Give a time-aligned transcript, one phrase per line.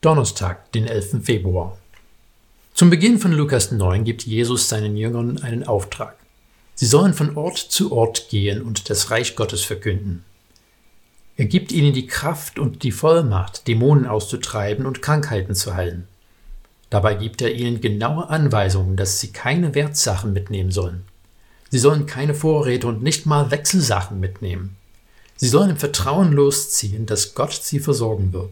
[0.00, 1.24] Donnerstag, den 11.
[1.24, 1.76] Februar.
[2.72, 6.16] Zum Beginn von Lukas 9 gibt Jesus seinen Jüngern einen Auftrag.
[6.76, 10.22] Sie sollen von Ort zu Ort gehen und das Reich Gottes verkünden.
[11.36, 16.06] Er gibt ihnen die Kraft und die Vollmacht, Dämonen auszutreiben und Krankheiten zu heilen.
[16.90, 21.06] Dabei gibt er ihnen genaue Anweisungen, dass sie keine Wertsachen mitnehmen sollen.
[21.70, 24.76] Sie sollen keine Vorräte und nicht mal Wechselsachen mitnehmen.
[25.34, 28.50] Sie sollen im Vertrauen losziehen, dass Gott sie versorgen wird.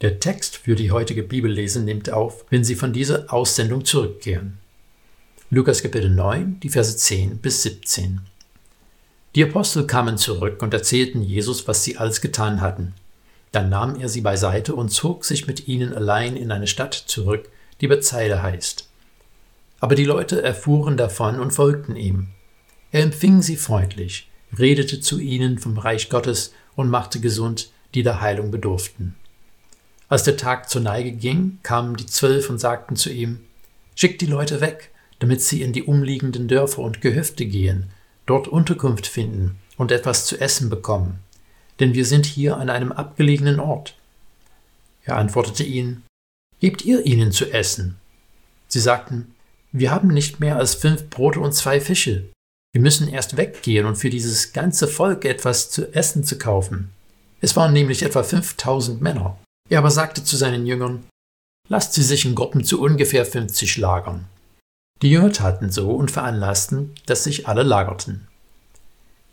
[0.00, 4.58] Der Text für die heutige Bibellese nimmt auf, wenn sie von dieser Aussendung zurückkehren.
[5.50, 8.20] Lukas Kapitel 9, die Verse 10 bis 17.
[9.34, 12.94] Die Apostel kamen zurück und erzählten Jesus, was sie alles getan hatten.
[13.50, 17.48] Dann nahm er sie beiseite und zog sich mit ihnen allein in eine Stadt zurück,
[17.80, 18.88] die Bethsaida heißt.
[19.80, 22.28] Aber die Leute erfuhren davon und folgten ihm.
[22.92, 28.20] Er empfing sie freundlich, redete zu ihnen vom Reich Gottes und machte gesund, die der
[28.20, 29.16] Heilung bedurften.
[30.08, 33.40] Als der Tag zur Neige ging, kamen die Zwölf und sagten zu ihm,
[33.94, 37.90] Schickt die Leute weg, damit sie in die umliegenden Dörfer und Gehöfte gehen,
[38.26, 41.18] dort Unterkunft finden und etwas zu essen bekommen,
[41.80, 43.96] denn wir sind hier an einem abgelegenen Ort.
[45.02, 46.04] Er antwortete ihnen,
[46.60, 47.96] Gebt ihr ihnen zu essen?
[48.66, 49.34] Sie sagten,
[49.72, 52.28] Wir haben nicht mehr als fünf Brote und zwei Fische.
[52.72, 56.90] Wir müssen erst weggehen und für dieses ganze Volk etwas zu essen zu kaufen.
[57.40, 59.38] Es waren nämlich etwa 5000 Männer.
[59.68, 61.04] Er aber sagte zu seinen Jüngern,
[61.68, 64.26] lasst sie sich in Gruppen zu ungefähr 50 lagern.
[65.02, 68.26] Die Jünger taten so und veranlassten, dass sich alle lagerten.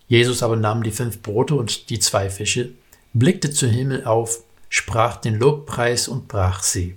[0.08, 2.72] Jesus aber nahm die fünf Brote und die zwei Fische,
[3.14, 6.96] blickte zum Himmel auf, sprach den Lobpreis und brach sie.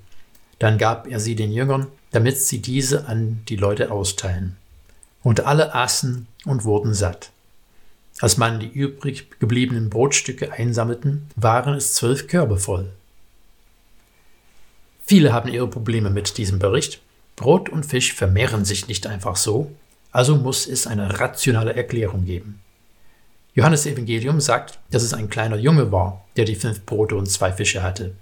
[0.59, 4.57] Dann gab er sie den Jüngern, damit sie diese an die Leute austeilen.
[5.23, 7.31] Und alle aßen und wurden satt.
[8.21, 12.91] Als man die übrig gebliebenen Brotstücke einsammelten, waren es zwölf Körbe voll.
[15.09, 17.01] Viele haben ihre Probleme mit diesem Bericht.
[17.35, 19.73] Brot und Fisch vermehren sich nicht einfach so,
[20.13, 22.61] also muss es eine rationale Erklärung geben.
[23.55, 27.55] Johannes Evangelium sagt, dass es ein kleiner Junge war, der die fünf Brote und zwei
[27.55, 28.17] Fische hatte.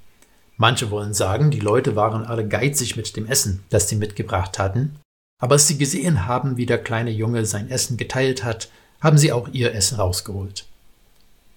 [0.58, 4.94] Manche wollen sagen, die Leute waren alle geizig mit dem Essen, das sie mitgebracht hatten,
[5.42, 8.70] aber als sie gesehen haben, wie der kleine Junge sein Essen geteilt hat,
[9.00, 10.66] haben sie auch ihr Essen rausgeholt.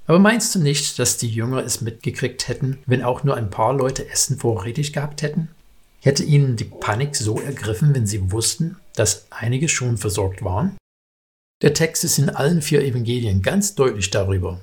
[0.09, 3.75] Aber meinst du nicht, dass die Jünger es mitgekriegt hätten, wenn auch nur ein paar
[3.75, 5.49] Leute Essen vorrätig gehabt hätten?
[6.01, 10.75] Hätte ihnen die Panik so ergriffen, wenn sie wussten, dass einige schon versorgt waren?
[11.61, 14.59] Der Text ist in allen vier Evangelien ganz deutlich darüber.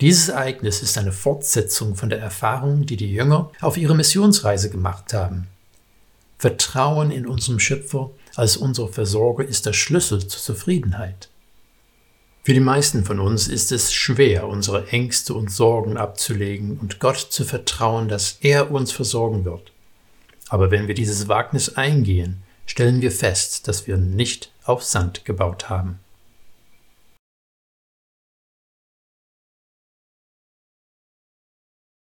[0.00, 5.14] Dieses Ereignis ist eine Fortsetzung von der Erfahrung, die die Jünger auf ihrer Missionsreise gemacht
[5.14, 5.46] haben.
[6.36, 11.28] Vertrauen in unserem Schöpfer als unser Versorger ist der Schlüssel zur Zufriedenheit.
[12.42, 17.18] Für die meisten von uns ist es schwer, unsere Ängste und Sorgen abzulegen und Gott
[17.18, 19.72] zu vertrauen, dass er uns versorgen wird.
[20.48, 25.68] Aber wenn wir dieses Wagnis eingehen, stellen wir fest, dass wir nicht auf Sand gebaut
[25.68, 26.00] haben.